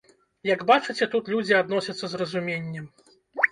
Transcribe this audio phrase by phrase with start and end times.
[0.49, 2.85] Як бачыце, тут людзі адносяцца з разуменнем.